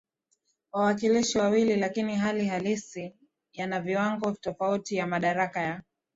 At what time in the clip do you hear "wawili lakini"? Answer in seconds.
1.37-2.15